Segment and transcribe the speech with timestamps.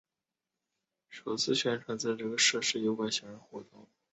[1.11, 3.87] 阿布奎基商人首次宣称在这个设施有外星人活动。